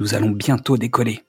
nous 0.00 0.14
allons 0.14 0.30
bientôt 0.30 0.76
décoller. 0.76 1.22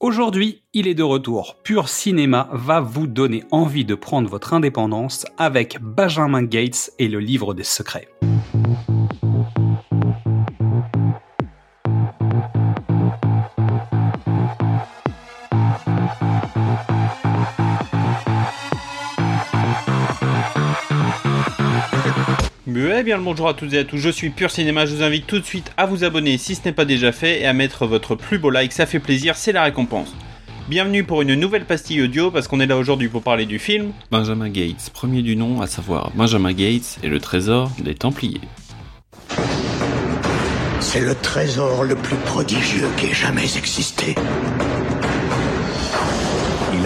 Aujourd'hui, 0.00 0.62
il 0.72 0.86
est 0.86 0.94
de 0.94 1.02
retour. 1.02 1.56
Pur 1.62 1.88
Cinéma 1.88 2.48
va 2.52 2.80
vous 2.80 3.06
donner 3.06 3.44
envie 3.50 3.84
de 3.84 3.94
prendre 3.94 4.30
votre 4.30 4.54
indépendance 4.54 5.26
avec 5.36 5.78
Benjamin 5.80 6.42
Gates 6.42 6.90
et 6.98 7.08
le 7.08 7.20
livre 7.20 7.52
des 7.52 7.64
secrets. 7.64 8.08
Eh 22.76 23.02
bien 23.02 23.16
le 23.16 23.24
bonjour 23.24 23.48
à 23.48 23.54
toutes 23.54 23.72
et 23.72 23.78
à 23.78 23.84
tous, 23.84 23.96
je 23.96 24.10
suis 24.10 24.30
Pur 24.30 24.50
Cinéma, 24.50 24.86
je 24.86 24.94
vous 24.94 25.02
invite 25.02 25.26
tout 25.26 25.40
de 25.40 25.44
suite 25.44 25.72
à 25.76 25.86
vous 25.86 26.04
abonner 26.04 26.38
si 26.38 26.54
ce 26.54 26.60
n'est 26.64 26.72
pas 26.72 26.84
déjà 26.84 27.10
fait 27.10 27.40
et 27.40 27.46
à 27.46 27.52
mettre 27.52 27.84
votre 27.84 28.14
plus 28.14 28.38
beau 28.38 28.50
like, 28.50 28.72
ça 28.72 28.86
fait 28.86 29.00
plaisir, 29.00 29.34
c'est 29.34 29.50
la 29.50 29.64
récompense. 29.64 30.14
Bienvenue 30.68 31.02
pour 31.02 31.22
une 31.22 31.34
nouvelle 31.34 31.64
pastille 31.64 32.00
audio 32.00 32.30
parce 32.30 32.46
qu'on 32.46 32.60
est 32.60 32.66
là 32.66 32.76
aujourd'hui 32.76 33.08
pour 33.08 33.22
parler 33.22 33.44
du 33.44 33.58
film 33.58 33.90
Benjamin 34.12 34.50
Gates, 34.50 34.90
premier 34.92 35.22
du 35.22 35.34
nom, 35.34 35.60
à 35.60 35.66
savoir 35.66 36.12
Benjamin 36.14 36.52
Gates 36.52 36.98
et 37.02 37.08
le 37.08 37.18
trésor 37.18 37.72
des 37.82 37.96
Templiers. 37.96 38.40
C'est 40.78 41.00
le 41.00 41.16
trésor 41.16 41.82
le 41.82 41.96
plus 41.96 42.16
prodigieux 42.18 42.88
qui 42.96 43.06
ait 43.06 43.14
jamais 43.14 43.56
existé. 43.56 44.14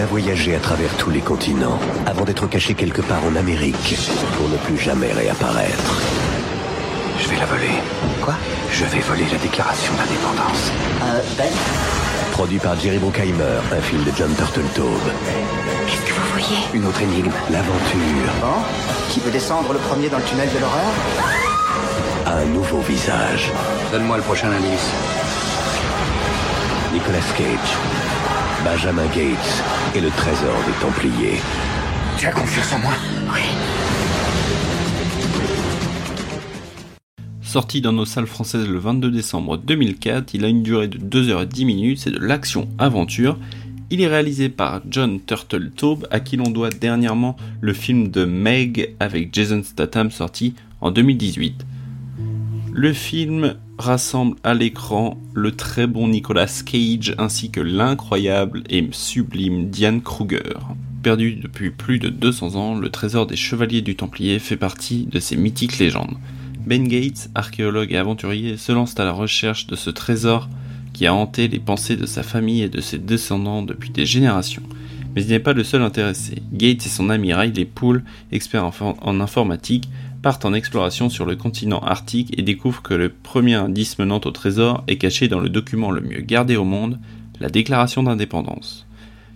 A 0.05 0.07
voyagé 0.07 0.53
à 0.55 0.59
travers 0.59 0.93
tous 0.97 1.09
les 1.09 1.19
continents 1.19 1.79
avant 2.05 2.25
d'être 2.25 2.45
caché 2.45 2.75
quelque 2.75 3.01
part 3.01 3.25
en 3.25 3.35
Amérique 3.35 3.97
pour 4.37 4.47
ne 4.49 4.55
plus 4.57 4.77
jamais 4.77 5.11
réapparaître. 5.11 5.99
Je 7.19 7.27
vais 7.27 7.37
la 7.37 7.45
voler. 7.47 7.71
Quoi? 8.21 8.35
Je 8.71 8.85
vais 8.85 8.99
voler 8.99 9.25
la 9.31 9.39
déclaration 9.39 9.93
d'indépendance. 9.95 10.71
Euh, 11.01 11.21
Ben? 11.39 11.49
Produit 12.33 12.59
par 12.59 12.79
Jerry 12.79 12.99
Bruckheimer, 12.99 13.57
un 13.71 13.81
film 13.81 14.03
de 14.03 14.11
John 14.15 14.31
Turteltaube. 14.35 15.09
Qu'est-ce 15.87 16.01
que 16.01 16.13
vous 16.13 16.31
voyez? 16.33 16.57
Une 16.75 16.85
autre 16.85 17.01
énigme, 17.01 17.31
l'aventure. 17.49 18.31
Bon 18.41 18.61
Qui 19.09 19.21
veut 19.21 19.31
descendre 19.31 19.73
le 19.73 19.79
premier 19.79 20.07
dans 20.09 20.19
le 20.19 20.23
tunnel 20.25 20.49
de 20.53 20.59
l'horreur? 20.59 20.93
Un 22.27 22.45
nouveau 22.45 22.81
visage. 22.81 23.49
Donne-moi 23.91 24.17
le 24.17 24.23
prochain 24.23 24.51
indice. 24.51 24.91
Nicolas 26.93 27.17
Cage, 27.35 27.73
Benjamin 28.65 29.05
Gates 29.05 29.63
et 29.95 30.01
le 30.01 30.09
trésor 30.09 30.57
des 30.65 30.73
Templiers. 30.81 31.39
Tu 32.17 32.25
as 32.25 32.31
confiance 32.31 32.73
en 32.73 32.79
moi? 32.79 32.93
Oui. 33.31 33.41
Sorti 37.43 37.79
dans 37.79 37.93
nos 37.93 38.05
salles 38.05 38.25
françaises 38.25 38.67
le 38.67 38.79
22 38.79 39.11
décembre 39.11 39.57
2004, 39.57 40.33
il 40.33 40.45
a 40.45 40.47
une 40.47 40.63
durée 40.63 40.87
de 40.87 40.97
2h10 40.97 41.63
minutes, 41.63 41.99
c'est 41.99 42.09
de 42.09 42.17
l'action-aventure. 42.17 43.37
Il 43.91 44.01
est 44.01 44.07
réalisé 44.07 44.49
par 44.49 44.81
John 44.89 45.19
Turteltaube, 45.23 46.07
à 46.09 46.19
qui 46.19 46.35
l'on 46.35 46.49
doit 46.49 46.71
dernièrement 46.71 47.37
le 47.61 47.73
film 47.73 48.09
de 48.09 48.25
Meg 48.25 48.95
avec 48.99 49.31
Jason 49.31 49.61
Statham 49.63 50.09
sorti 50.09 50.55
en 50.81 50.89
2018. 50.89 51.63
Le 52.77 52.91
film 52.91 53.55
rassemble 53.77 54.35
à 54.43 54.53
l'écran 54.53 55.17
le 55.33 55.53
très 55.53 55.87
bon 55.87 56.09
Nicolas 56.09 56.61
Cage 56.65 57.15
ainsi 57.17 57.49
que 57.49 57.61
l'incroyable 57.61 58.63
et 58.69 58.85
sublime 58.91 59.69
Diane 59.69 60.01
Kruger. 60.01 60.59
Perdu 61.01 61.35
depuis 61.35 61.71
plus 61.71 61.99
de 61.99 62.09
200 62.09 62.55
ans, 62.55 62.75
le 62.75 62.89
trésor 62.89 63.27
des 63.27 63.37
Chevaliers 63.37 63.81
du 63.81 63.95
Templier 63.95 64.39
fait 64.39 64.57
partie 64.57 65.05
de 65.05 65.21
ces 65.21 65.37
mythiques 65.37 65.79
légendes. 65.79 66.17
Ben 66.67 66.85
Gates, 66.85 67.29
archéologue 67.33 67.93
et 67.93 67.97
aventurier, 67.97 68.57
se 68.57 68.73
lance 68.73 68.99
à 68.99 69.05
la 69.05 69.13
recherche 69.13 69.67
de 69.67 69.77
ce 69.77 69.89
trésor 69.89 70.49
qui 70.91 71.07
a 71.07 71.13
hanté 71.13 71.47
les 71.47 71.59
pensées 71.59 71.95
de 71.95 72.05
sa 72.05 72.23
famille 72.23 72.63
et 72.63 72.69
de 72.69 72.81
ses 72.81 72.97
descendants 72.97 73.61
depuis 73.61 73.91
des 73.91 74.05
générations. 74.05 74.63
Mais 75.15 75.23
il 75.23 75.29
n'est 75.29 75.39
pas 75.39 75.53
le 75.53 75.63
seul 75.63 75.81
intéressé. 75.81 76.41
Gates 76.51 76.85
et 76.85 76.89
son 76.89 77.09
ami 77.09 77.33
Riley 77.33 77.63
Poole, 77.63 78.03
expert 78.33 78.69
en 78.81 79.21
informatique, 79.21 79.87
partent 80.25 80.45
en 80.45 80.55
exploration 80.55 81.07
sur 81.07 81.27
le 81.27 81.35
continent 81.35 81.81
arctique 81.81 82.33
et 82.35 82.41
découvrent 82.41 82.81
que 82.81 82.95
le 82.95 83.09
premier 83.09 83.53
indice 83.53 83.99
menant 83.99 84.19
au 84.25 84.31
trésor 84.31 84.83
est 84.87 84.97
caché 84.97 85.27
dans 85.27 85.39
le 85.39 85.49
document 85.49 85.91
le 85.91 86.01
mieux 86.01 86.21
gardé 86.21 86.55
au 86.55 86.63
monde, 86.63 86.99
la 87.39 87.47
déclaration 87.47 88.01
d'indépendance. 88.01 88.87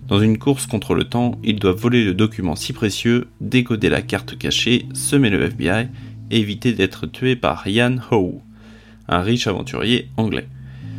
Dans 0.07 0.19
une 0.19 0.39
course 0.39 0.65
contre 0.65 0.95
le 0.95 1.03
temps, 1.03 1.37
ils 1.43 1.59
doivent 1.59 1.77
voler 1.77 2.03
le 2.03 2.15
document 2.15 2.55
si 2.55 2.73
précieux, 2.73 3.27
décoder 3.39 3.89
la 3.89 4.01
carte 4.01 4.35
cachée, 4.35 4.87
semer 4.95 5.29
le 5.29 5.43
FBI 5.43 5.89
et 6.31 6.39
éviter 6.39 6.73
d'être 6.73 7.05
tués 7.05 7.35
par 7.35 7.67
Ian 7.67 7.97
Howe, 8.09 8.41
un 9.07 9.21
riche 9.21 9.45
aventurier 9.45 10.09
anglais. 10.17 10.47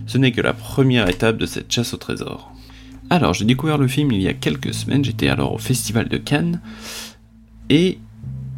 Ce 0.07 0.19
n'est 0.19 0.31
que 0.31 0.41
la 0.41 0.53
première 0.53 1.09
étape 1.09 1.37
de 1.37 1.47
cette 1.47 1.73
chasse 1.73 1.95
au 1.95 1.97
trésor. 1.97 2.53
Alors, 3.11 3.35
j'ai 3.35 3.45
découvert 3.45 3.77
le 3.77 3.89
film 3.89 4.13
il 4.13 4.23
y 4.23 4.29
a 4.29 4.35
quelques 4.35 4.73
semaines, 4.73 5.05
j'étais 5.05 5.29
alors 5.29 5.53
au 5.53 5.59
Festival 5.59 6.09
de 6.09 6.17
Cannes, 6.17 6.61
et 7.71 7.99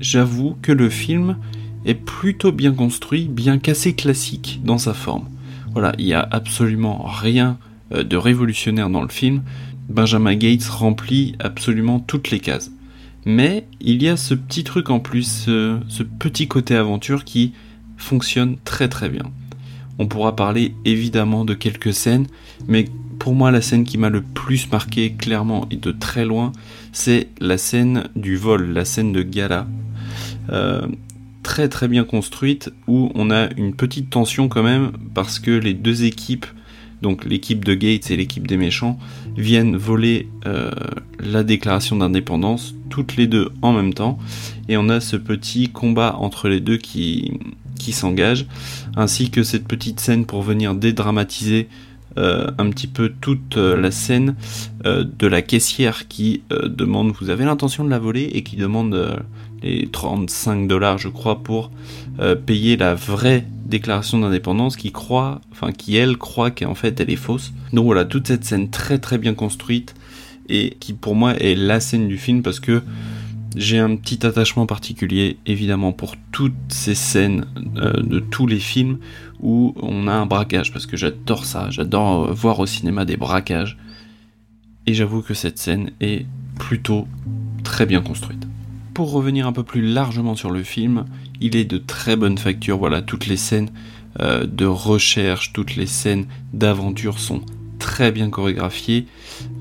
j'avoue 0.02 0.56
que 0.60 0.72
le 0.72 0.90
film 0.90 1.38
est 1.86 1.94
plutôt 1.94 2.52
bien 2.52 2.72
construit, 2.72 3.28
bien 3.28 3.58
qu'assez 3.58 3.94
classique 3.94 4.60
dans 4.64 4.78
sa 4.78 4.92
forme. 4.92 5.28
Voilà, 5.72 5.94
il 5.98 6.04
n'y 6.04 6.12
a 6.12 6.28
absolument 6.30 7.04
rien 7.06 7.56
euh, 7.94 8.02
de 8.02 8.16
révolutionnaire 8.16 8.90
dans 8.90 9.00
le 9.00 9.08
film. 9.08 9.42
Benjamin 9.88 10.34
Gates 10.34 10.66
remplit 10.66 11.34
absolument 11.40 11.98
toutes 12.00 12.30
les 12.30 12.40
cases. 12.40 12.70
Mais 13.24 13.66
il 13.80 14.02
y 14.02 14.08
a 14.08 14.16
ce 14.16 14.34
petit 14.34 14.64
truc 14.64 14.90
en 14.90 14.98
plus, 14.98 15.44
ce, 15.46 16.02
petit 16.18 16.48
côté 16.48 16.74
aventure 16.74 17.24
qui 17.24 17.52
fonctionne 17.96 18.56
très 18.64 18.88
très 18.88 19.08
bien. 19.08 19.24
On 19.98 20.08
pourra 20.08 20.34
parler 20.34 20.74
évidemment 20.84 21.44
de 21.44 21.54
quelques 21.54 21.94
scènes, 21.94 22.26
mais 22.66 22.86
pour 23.20 23.34
moi 23.34 23.52
la 23.52 23.60
scène 23.60 23.84
qui 23.84 23.98
m'a 23.98 24.08
le 24.08 24.22
plus 24.22 24.68
marqué 24.72 25.12
clairement 25.12 25.68
et 25.70 25.76
de 25.76 25.92
très 25.92 26.24
loin, 26.24 26.50
c'est 26.90 27.28
la 27.40 27.58
scène 27.58 28.08
du 28.16 28.36
vol, 28.36 28.72
la 28.72 28.84
scène 28.84 29.12
de 29.12 29.22
gala 29.22 29.68
euh, 30.50 30.86
très 31.42 31.68
très 31.68 31.88
bien 31.88 32.04
construite 32.04 32.72
où 32.86 33.10
on 33.14 33.30
a 33.30 33.52
une 33.56 33.74
petite 33.74 34.10
tension 34.10 34.48
quand 34.48 34.62
même 34.62 34.92
parce 35.14 35.38
que 35.38 35.50
les 35.50 35.74
deux 35.74 36.04
équipes, 36.04 36.46
donc 37.00 37.24
l'équipe 37.24 37.64
de 37.64 37.74
Gates 37.74 38.10
et 38.10 38.16
l'équipe 38.16 38.46
des 38.46 38.56
méchants, 38.56 38.98
viennent 39.36 39.76
voler 39.76 40.28
euh, 40.46 40.70
la 41.18 41.42
déclaration 41.42 41.96
d'indépendance 41.96 42.74
toutes 42.90 43.16
les 43.16 43.26
deux 43.26 43.50
en 43.60 43.72
même 43.72 43.92
temps 43.92 44.18
et 44.68 44.76
on 44.76 44.88
a 44.88 45.00
ce 45.00 45.16
petit 45.16 45.68
combat 45.68 46.16
entre 46.18 46.48
les 46.48 46.60
deux 46.60 46.76
qui, 46.76 47.40
qui 47.78 47.92
s'engage 47.92 48.46
ainsi 48.94 49.30
que 49.30 49.42
cette 49.42 49.66
petite 49.66 49.98
scène 49.98 50.26
pour 50.26 50.42
venir 50.42 50.74
dédramatiser 50.74 51.68
euh, 52.18 52.50
un 52.58 52.68
petit 52.70 52.88
peu 52.88 53.10
toute 53.20 53.56
la 53.56 53.90
scène 53.90 54.36
de 54.84 55.26
la 55.26 55.42
caissière 55.42 56.06
qui 56.08 56.42
demande 56.50 57.12
vous 57.18 57.30
avez 57.30 57.44
l'intention 57.44 57.84
de 57.84 57.90
la 57.90 57.98
voler? 57.98 58.30
et 58.34 58.42
qui 58.42 58.56
demande 58.56 59.24
les 59.62 59.88
35 59.90 60.66
dollars 60.66 60.98
je 60.98 61.08
crois 61.08 61.42
pour 61.42 61.70
euh, 62.20 62.34
payer 62.34 62.76
la 62.76 62.94
vraie 62.94 63.44
déclaration 63.66 64.18
d'indépendance 64.18 64.76
qui 64.76 64.92
croit, 64.92 65.40
enfin 65.50 65.72
qui 65.72 65.96
elle 65.96 66.18
croit 66.18 66.50
qu'en 66.50 66.74
fait 66.74 67.00
elle 67.00 67.10
est 67.10 67.16
fausse. 67.16 67.52
Donc 67.72 67.86
voilà, 67.86 68.04
toute 68.04 68.26
cette 68.26 68.44
scène 68.44 68.70
très 68.70 68.98
très 68.98 69.18
bien 69.18 69.34
construite 69.34 69.94
et 70.48 70.76
qui 70.80 70.92
pour 70.92 71.14
moi 71.14 71.34
est 71.36 71.54
la 71.54 71.80
scène 71.80 72.08
du 72.08 72.18
film 72.18 72.42
parce 72.42 72.60
que 72.60 72.82
j'ai 73.56 73.78
un 73.78 73.96
petit 73.96 74.24
attachement 74.26 74.66
particulier 74.66 75.38
évidemment 75.46 75.92
pour 75.92 76.14
toutes 76.32 76.54
ces 76.68 76.94
scènes 76.94 77.46
euh, 77.76 78.02
de 78.02 78.18
tous 78.18 78.46
les 78.46 78.58
films 78.58 78.98
où 79.40 79.74
on 79.76 80.08
a 80.08 80.12
un 80.12 80.26
braquage 80.26 80.72
parce 80.72 80.86
que 80.86 80.96
j'adore 80.96 81.44
ça, 81.44 81.70
j'adore 81.70 82.26
euh, 82.28 82.32
voir 82.32 82.58
au 82.60 82.66
cinéma 82.66 83.04
des 83.04 83.16
braquages 83.16 83.78
et 84.86 84.94
j'avoue 84.94 85.22
que 85.22 85.34
cette 85.34 85.58
scène 85.58 85.90
est 86.00 86.26
plutôt 86.58 87.06
très 87.62 87.86
bien 87.86 88.02
construite. 88.02 88.46
Pour 88.94 89.12
revenir 89.12 89.46
un 89.46 89.52
peu 89.52 89.62
plus 89.62 89.80
largement 89.80 90.36
sur 90.36 90.50
le 90.50 90.62
film, 90.62 91.06
il 91.40 91.56
est 91.56 91.64
de 91.64 91.78
très 91.78 92.14
bonne 92.14 92.36
facture, 92.36 92.76
voilà, 92.76 93.00
toutes 93.00 93.26
les 93.26 93.38
scènes 93.38 93.70
euh, 94.20 94.46
de 94.46 94.66
recherche, 94.66 95.54
toutes 95.54 95.76
les 95.76 95.86
scènes 95.86 96.26
d'aventure 96.52 97.18
sont 97.18 97.40
très 97.78 98.12
bien 98.12 98.28
chorégraphiées. 98.28 99.06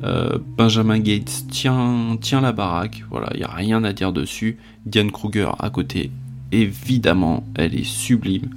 Euh, 0.03 0.37
Benjamin 0.57 0.99
Gates 0.99 1.45
tient, 1.49 2.17
tient 2.19 2.41
la 2.41 2.51
baraque, 2.51 3.05
voilà, 3.09 3.29
il 3.33 3.37
n'y 3.37 3.45
a 3.45 3.51
rien 3.51 3.85
à 3.85 3.93
dire 3.93 4.11
dessus. 4.11 4.57
Diane 4.85 5.11
Kruger 5.11 5.51
à 5.59 5.69
côté, 5.69 6.11
évidemment, 6.51 7.45
elle 7.55 7.73
est 7.73 7.85
sublime. 7.85 8.49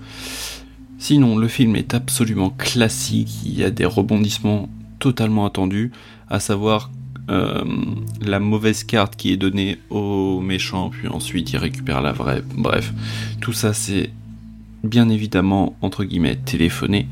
Sinon, 0.98 1.36
le 1.36 1.46
film 1.46 1.76
est 1.76 1.94
absolument 1.94 2.50
classique, 2.50 3.30
il 3.44 3.56
y 3.56 3.62
a 3.62 3.70
des 3.70 3.84
rebondissements 3.84 4.68
totalement 4.98 5.46
attendus, 5.46 5.92
à 6.28 6.40
savoir 6.40 6.90
euh, 7.30 7.64
la 8.20 8.40
mauvaise 8.40 8.84
carte 8.84 9.16
qui 9.16 9.32
est 9.32 9.36
donnée 9.36 9.78
au 9.90 10.40
méchant, 10.40 10.90
puis 10.90 11.08
ensuite 11.08 11.52
il 11.52 11.56
récupère 11.56 12.00
la 12.00 12.12
vraie. 12.12 12.42
Bref, 12.54 12.92
tout 13.40 13.52
ça 13.52 13.72
c'est 13.72 14.10
bien 14.82 15.08
évidemment 15.08 15.76
entre 15.80 16.04
guillemets 16.04 16.36
téléphoné. 16.36 17.08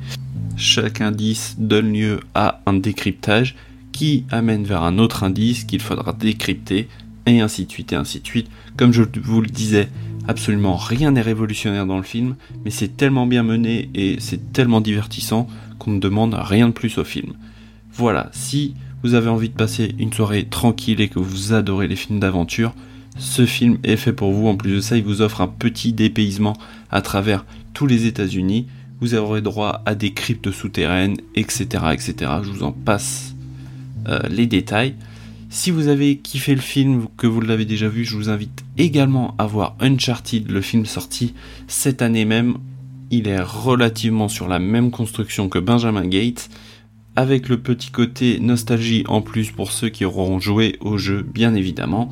Chaque 0.57 1.01
indice 1.01 1.57
donne 1.59 1.93
lieu 1.93 2.21
à 2.35 2.61
un 2.67 2.75
décryptage 2.75 3.57
qui 3.93 4.25
amène 4.31 4.65
vers 4.65 4.83
un 4.83 4.99
autre 4.99 5.25
indice 5.25 5.65
qu'il 5.65 5.81
faudra 5.81 6.13
décrypter, 6.13 6.89
et 7.27 7.41
ainsi 7.41 7.67
de 7.67 7.71
suite, 7.71 7.93
et 7.93 7.97
ainsi 7.97 8.21
de 8.21 8.27
suite. 8.27 8.49
Comme 8.77 8.93
je 8.93 9.03
vous 9.23 9.41
le 9.41 9.49
disais, 9.49 9.89
absolument 10.29 10.77
rien 10.77 11.13
n'est 11.13 11.23
révolutionnaire 11.23 11.87
dans 11.87 11.99
le 11.99 12.03
film, 12.03 12.37
mais 12.65 12.71
c'est 12.71 12.97
tellement 12.97 13.27
bien 13.27 13.43
mené 13.43 13.91
et 13.95 14.17
c'est 14.19 14.53
tellement 14.53 14.81
divertissant 14.81 15.47
qu'on 15.79 15.93
ne 15.93 16.01
demande 16.01 16.35
rien 16.35 16.69
de 16.69 16.73
plus 16.73 16.99
au 16.99 17.05
film. 17.05 17.33
Voilà, 17.93 18.31
si 18.33 18.75
vous 19.03 19.15
avez 19.15 19.29
envie 19.29 19.49
de 19.49 19.55
passer 19.55 19.95
une 19.99 20.13
soirée 20.13 20.45
tranquille 20.45 21.01
et 21.01 21.09
que 21.09 21.19
vous 21.19 21.53
adorez 21.53 21.89
les 21.89 21.97
films 21.97 22.21
d'aventure, 22.21 22.75
ce 23.19 23.45
film 23.47 23.79
est 23.85 23.97
fait 23.97 24.13
pour 24.13 24.33
vous. 24.33 24.49
En 24.49 24.57
plus 24.57 24.77
de 24.77 24.81
ça, 24.81 24.97
il 24.97 25.05
vous 25.05 25.21
offre 25.23 25.41
un 25.41 25.49
petit 25.49 25.93
dépaysement 25.93 26.57
à 26.91 27.03
travers 27.03 27.45
tous 27.75 27.87
les 27.87 28.07
États-Unis. 28.07 28.67
Vous 29.01 29.15
aurez 29.15 29.43
droit 29.43 29.83
à 29.85 29.95
des 29.95 30.13
cryptes 30.13 30.53
souterraines, 30.53 31.17
etc., 31.35 31.67
etc. 31.93 32.15
Je 32.43 32.51
vous 32.51 32.63
en 32.63 32.73
passe 32.73 33.35
euh, 34.09 34.21
les 34.31 34.47
détails. 34.47 34.95
Si 35.51 35.71
vous 35.71 35.89
avez 35.89 36.17
kiffé 36.17 36.55
le 36.55 36.61
film, 36.61 37.09
que 37.19 37.27
vous 37.27 37.43
l'avez 37.43 37.67
déjà 37.67 37.89
vu, 37.89 38.05
je 38.05 38.17
vous 38.17 38.31
invite 38.31 38.65
également 38.79 39.35
à 39.37 39.47
voir 39.47 39.77
Uncharted, 39.81 40.51
le 40.51 40.63
film 40.63 40.87
sorti 40.87 41.35
cette 41.67 42.01
année 42.01 42.25
même. 42.25 42.57
Il 43.11 43.29
est 43.29 43.43
relativement 43.43 44.29
sur 44.29 44.49
la 44.49 44.59
même 44.59 44.91
construction 44.91 45.51
que 45.51 45.59
Benjamin 45.59 46.07
Gates 46.07 46.49
avec 47.17 47.49
le 47.49 47.59
petit 47.59 47.91
côté 47.91 48.39
nostalgie 48.41 49.05
en 49.09 49.21
plus 49.21 49.51
pour 49.51 49.73
ceux 49.73 49.89
qui 49.89 50.05
auront 50.05 50.41
joué 50.41 50.77
au 50.81 50.99
jeu, 50.99 51.23
bien 51.23 51.55
évidemment. 51.55 52.11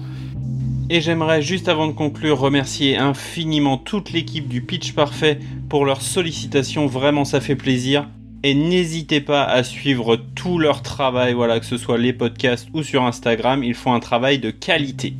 Et 0.90 1.00
j'aimerais 1.00 1.40
juste 1.40 1.68
avant 1.68 1.86
de 1.86 1.92
conclure 1.92 2.38
remercier 2.38 2.96
infiniment 2.96 3.78
toute 3.78 4.10
l'équipe 4.10 4.48
du 4.48 4.60
Pitch 4.60 4.92
Parfait 4.92 5.38
pour 5.68 5.84
leur 5.84 6.02
sollicitation, 6.02 6.86
vraiment 6.86 7.24
ça 7.24 7.40
fait 7.40 7.54
plaisir. 7.54 8.08
Et 8.42 8.54
n'hésitez 8.54 9.20
pas 9.20 9.44
à 9.44 9.62
suivre 9.62 10.16
tout 10.34 10.58
leur 10.58 10.82
travail, 10.82 11.34
voilà, 11.34 11.60
que 11.60 11.66
ce 11.66 11.76
soit 11.76 11.98
les 11.98 12.12
podcasts 12.12 12.68
ou 12.72 12.82
sur 12.82 13.04
Instagram, 13.04 13.62
ils 13.62 13.74
font 13.74 13.92
un 13.92 14.00
travail 14.00 14.38
de 14.38 14.50
qualité. 14.50 15.14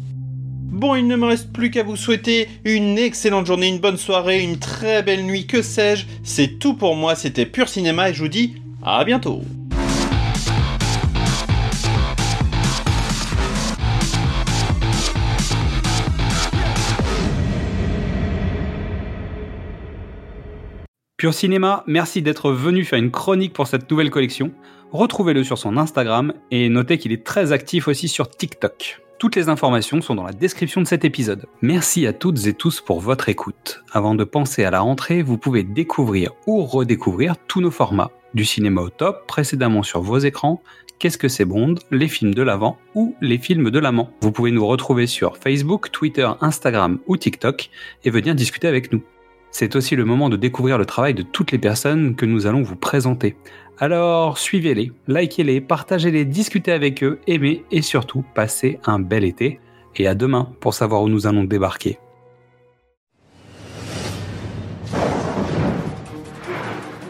Bon, 0.71 0.95
il 0.95 1.07
ne 1.07 1.17
me 1.17 1.27
reste 1.27 1.53
plus 1.53 1.71
qu'à 1.71 1.83
vous 1.83 1.97
souhaiter 1.97 2.49
une 2.65 2.97
excellente 2.97 3.47
journée, 3.47 3.69
une 3.69 3.81
bonne 3.81 3.97
soirée, 3.97 4.43
une 4.43 4.59
très 4.59 5.03
belle 5.03 5.25
nuit, 5.25 5.47
que 5.47 5.63
sais-je. 5.63 6.07
C'est 6.23 6.59
tout 6.59 6.75
pour 6.75 6.97
moi, 6.97 7.15
c'était 7.15 7.47
Pur 7.47 7.69
Cinéma 7.69 8.11
et 8.11 8.15
je 8.15 8.23
vous 8.23 8.29
dis 8.29 8.55
à 8.83 9.05
bientôt. 9.05 9.43
Pur 21.21 21.35
Cinéma, 21.35 21.85
merci 21.87 22.23
d'être 22.23 22.51
venu 22.51 22.83
faire 22.83 22.99
une 22.99 23.11
chronique 23.11 23.53
pour 23.53 23.67
cette 23.67 23.91
nouvelle 23.91 24.09
collection. 24.09 24.53
Retrouvez-le 24.91 25.45
sur 25.45 25.59
son 25.59 25.77
Instagram 25.77 26.33
et 26.51 26.71
notez 26.71 26.97
qu'il 26.97 27.13
est 27.13 27.27
très 27.27 27.53
actif 27.53 27.89
aussi 27.89 28.09
sur 28.09 28.31
TikTok. 28.31 29.03
Toutes 29.19 29.37
les 29.37 29.51
informations 29.51 30.01
sont 30.01 30.15
dans 30.15 30.25
la 30.25 30.33
description 30.33 30.81
de 30.81 30.87
cet 30.87 31.05
épisode. 31.05 31.45
Merci 31.61 32.07
à 32.07 32.15
toutes 32.15 32.47
et 32.47 32.55
tous 32.55 32.81
pour 32.81 33.01
votre 33.01 33.29
écoute. 33.29 33.85
Avant 33.93 34.15
de 34.15 34.25
penser 34.25 34.65
à 34.65 34.71
la 34.71 34.81
rentrée, 34.81 35.21
vous 35.21 35.37
pouvez 35.37 35.63
découvrir 35.63 36.33
ou 36.47 36.65
redécouvrir 36.65 37.35
tous 37.47 37.61
nos 37.61 37.71
formats. 37.71 38.13
Du 38.33 38.47
cinéma 38.47 38.81
au 38.81 38.89
top, 38.89 39.27
précédemment 39.27 39.83
sur 39.83 40.01
vos 40.01 40.21
écrans, 40.21 40.63
Qu'est-ce 40.99 41.19
que 41.19 41.29
c'est 41.29 41.45
Bond, 41.45 41.75
les 41.91 42.09
films 42.09 42.35
de 42.35 42.43
l'avant 42.43 42.79
ou 42.95 43.15
les 43.21 43.37
films 43.37 43.71
de 43.71 43.79
l'amant. 43.79 44.11
Vous 44.23 44.33
pouvez 44.33 44.53
nous 44.53 44.67
retrouver 44.67 45.07
sur 45.07 45.37
Facebook, 45.37 45.91
Twitter, 45.93 46.31
Instagram 46.41 46.99
ou 47.07 47.19
TikTok 47.19 47.69
et 48.05 48.11
venir 48.11 48.35
discuter 48.35 48.69
avec 48.69 48.91
nous. 48.91 49.03
C'est 49.51 49.77
aussi 49.77 49.97
le 49.97 50.05
moment 50.05 50.29
de 50.29 50.37
découvrir 50.37 50.79
le 50.79 50.87
travail 50.87 51.15
de 51.15 51.23
toutes 51.23 51.53
les 51.53 51.59
personnes 51.59 52.15
que 52.15 52.27
nous 52.27 52.47
allons 52.47 52.63
vous 52.63 52.77
présenter. 52.77 53.37
Alors 53.79 54.39
suivez-les, 54.39 54.93
likez-les, 55.09 55.61
partagez-les, 55.61 56.25
discutez 56.25 56.73
avec 56.73 57.03
eux, 57.03 57.19
aimez 57.27 57.65
et 57.71 57.83
surtout 57.83 58.25
passez 58.35 58.79
un 58.85 58.99
bel 58.99 59.25
été. 59.25 59.59
Et 59.97 60.07
à 60.07 60.15
demain 60.15 60.53
pour 60.61 60.75
savoir 60.75 61.03
où 61.03 61.09
nous 61.09 61.27
allons 61.27 61.45
débarquer. 61.45 61.99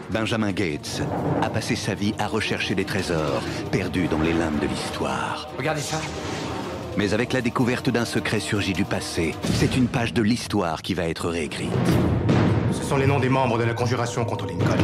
Benjamin 0.09 0.51
Gates 0.51 1.01
a 1.41 1.49
passé 1.49 1.75
sa 1.75 1.93
vie 1.93 2.13
à 2.19 2.27
rechercher 2.27 2.75
des 2.75 2.83
trésors 2.83 3.43
perdus 3.71 4.07
dans 4.07 4.21
les 4.21 4.33
limbes 4.33 4.59
de 4.59 4.67
l'histoire. 4.67 5.47
Regardez 5.57 5.81
ça. 5.81 6.01
Mais 6.97 7.13
avec 7.13 7.31
la 7.31 7.41
découverte 7.41 7.89
d'un 7.89 8.03
secret 8.03 8.41
surgi 8.41 8.73
du 8.73 8.83
passé, 8.83 9.33
c'est 9.53 9.77
une 9.77 9.87
page 9.87 10.13
de 10.13 10.21
l'histoire 10.21 10.81
qui 10.81 10.93
va 10.93 11.07
être 11.07 11.29
réécrite. 11.29 11.71
Ce 12.91 12.95
sont 12.97 12.99
les 12.99 13.07
noms 13.07 13.21
des 13.21 13.29
membres 13.29 13.57
de 13.57 13.63
la 13.63 13.73
conjuration 13.73 14.25
contre 14.25 14.45
Lincoln. 14.47 14.75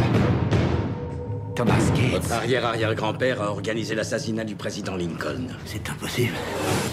Thomas 1.57 1.73
Gates. 1.93 2.11
Votre 2.11 2.31
arrière-arrière-grand-père 2.31 3.41
a 3.41 3.49
organisé 3.49 3.95
l'assassinat 3.95 4.45
du 4.45 4.55
président 4.55 4.95
Lincoln. 4.95 5.47
C'est 5.65 5.89
impossible. 5.89 6.31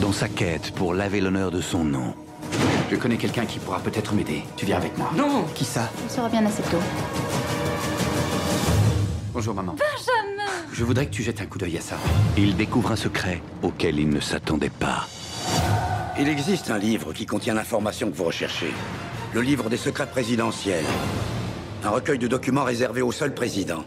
Dans 0.00 0.11
sa 0.11 0.26
quête 0.26 0.72
pour 0.72 0.93
laver 0.93 1.20
l'honneur 1.20 1.52
de 1.52 1.61
son 1.61 1.84
nom, 1.84 2.14
Je 2.90 2.96
connais 2.96 3.16
quelqu'un 3.16 3.46
qui 3.46 3.61
pourra 3.61 3.78
peut-être 3.78 4.12
m'aider. 4.12 4.43
Tu 4.56 4.66
viens 4.66 4.78
avec 4.78 4.99
moi. 4.99 5.08
Non 5.16 5.44
Qui 5.55 5.64
ça? 5.64 5.88
On 6.05 6.12
se 6.12 6.20
revient 6.20 6.43
assez 6.44 6.64
tôt. 6.64 6.82
Bonjour 9.32 9.55
maman. 9.55 9.76
Benjamin 9.76 10.50
Je 10.72 10.82
voudrais 10.82 11.06
que 11.06 11.12
tu 11.12 11.22
jettes 11.22 11.40
un 11.40 11.46
coup 11.46 11.58
d'œil 11.58 11.78
à 11.78 11.81
ça. 11.81 11.94
il 12.37 12.56
découvre 12.56 12.90
un 12.90 12.96
secret 12.96 13.40
auquel 13.62 14.00
il 14.00 14.08
ne 14.08 14.19
s'attendait 14.19 14.69
pas. 14.69 15.06
Il 16.19 16.28
existe 16.28 16.72
un 16.72 16.78
livre 16.78 17.12
qui 17.12 17.25
contient 17.25 17.55
l'information 17.55 18.11
que 18.11 18.16
vous 18.16 18.25
recherchez. 18.25 18.72
Le 19.34 19.40
livre 19.40 19.69
des 19.69 19.76
secrets 19.76 20.06
présidentiels. 20.06 20.84
Un 21.82 21.90
recueil 21.90 22.20
de 22.20 22.28
documents 22.28 22.62
réservés 22.62 23.02
au 23.02 23.11
seul 23.11 23.35
président. 23.35 23.82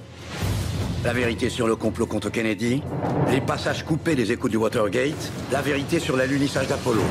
La 1.06 1.14
vérité 1.14 1.50
sur 1.50 1.68
le 1.68 1.78
complot 1.78 2.06
contre 2.06 2.30
Kennedy, 2.30 2.84
les 3.30 3.40
passages 3.40 3.86
coupés 3.86 4.16
des 4.16 4.34
échos 4.34 4.50
du 4.50 4.58
Watergate, 4.58 5.32
la 5.54 5.62
vérité 5.62 6.00
sur 6.00 6.18
l'alunissage 6.18 6.68
d'Apollo. 6.68 7.02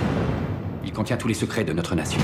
Il 0.85 0.93
contient 0.93 1.17
tous 1.17 1.29
les 1.29 1.35
secrets 1.35 1.65
de 1.65 1.73
notre 1.73 1.95
nation. 1.95 2.21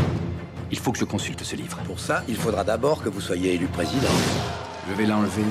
Il 0.71 0.79
faut 0.79 0.93
que 0.93 0.99
je 0.99 1.07
consulte 1.07 1.45
ce 1.45 1.57
livre. 1.57 1.79
Pour 1.87 1.99
ça, 1.99 2.25
il 2.29 2.37
faudra 2.37 2.63
d'abord 2.63 3.03
que 3.03 3.09
vous 3.09 3.23
soyez 3.23 3.55
élu 3.55 3.67
président. 3.69 4.13
Je 4.91 4.95
vais 4.95 5.07
l'enlever. 5.07 5.45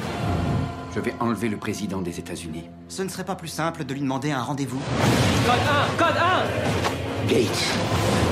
Je 0.94 1.00
vais 1.00 1.16
enlever 1.20 1.50
le 1.50 1.58
président 1.58 2.04
des 2.04 2.20
États-Unis. 2.20 2.70
Ce 2.88 3.02
ne 3.02 3.10
serait 3.10 3.26
pas 3.26 3.36
plus 3.36 3.48
simple 3.48 3.84
de 3.84 3.94
lui 3.96 4.02
demander 4.02 4.30
un 4.30 4.44
rendez-vous? 4.44 4.82
Gates, 7.28 7.66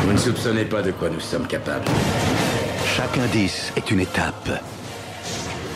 vous 0.01 0.13
ne 0.13 0.17
soupçonnez 0.17 0.65
pas 0.65 0.81
de 0.81 0.91
quoi 0.91 1.10
nous 1.10 1.19
sommes 1.19 1.48
capables. 1.48 1.86
Chaque 2.86 3.17
indice 3.17 3.72
est 3.75 3.91
une 3.91 4.00
étape. 4.00 4.50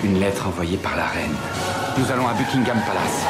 Une 0.03 0.19
lettre 0.19 0.47
envoyée 0.47 0.77
par 0.77 0.95
la 0.95 1.05
reine. 1.05 1.35
Nous 1.97 2.11
allons 2.11 2.27
à 2.27 2.33
Buckingham 2.33 2.77
Palace. 2.85 3.25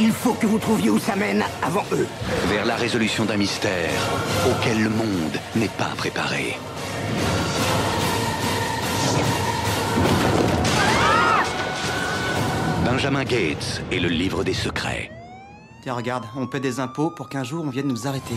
Il 0.00 0.12
faut 0.12 0.34
que 0.34 0.46
vous 0.46 0.58
trouviez 0.58 0.90
où 0.90 0.98
ça 0.98 1.16
mène 1.16 1.44
avant 1.62 1.84
eux. 1.92 2.06
vers 2.48 2.64
la 2.64 2.76
résolution 2.76 3.24
d'un 3.24 3.36
mystère 3.36 3.90
auquel 4.50 4.82
le 4.82 4.90
monde 4.90 5.36
n'est 5.56 5.68
pas 5.68 5.90
préparé. 5.96 6.56
Benjamin 12.84 13.24
Gates 13.24 13.82
et 13.90 14.00
le 14.00 14.08
livre 14.08 14.44
des 14.44 14.54
secrets. 14.54 15.10
Tiens, 15.82 15.94
regarde, 15.94 16.24
on 16.36 16.46
paie 16.46 16.60
des 16.60 16.78
impôts 16.78 17.10
pour 17.10 17.28
qu'un 17.28 17.42
jour 17.42 17.64
on 17.66 17.70
vienne 17.70 17.88
nous 17.88 18.06
arrêter. 18.06 18.34